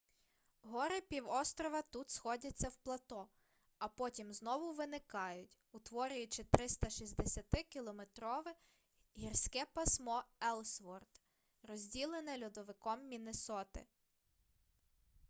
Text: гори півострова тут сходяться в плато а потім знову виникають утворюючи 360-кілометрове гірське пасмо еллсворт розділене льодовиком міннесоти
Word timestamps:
гори 0.63 1.01
півострова 1.01 1.81
тут 1.81 2.09
сходяться 2.09 2.69
в 2.69 2.75
плато 2.75 3.27
а 3.77 3.87
потім 3.87 4.33
знову 4.33 4.73
виникають 4.73 5.57
утворюючи 5.71 6.43
360-кілометрове 6.43 8.51
гірське 9.17 9.65
пасмо 9.73 10.23
еллсворт 10.49 11.21
розділене 11.63 12.45
льодовиком 12.45 13.07
міннесоти 13.07 13.85